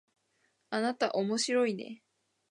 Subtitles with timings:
[0.71, 2.01] あなたおもしろいね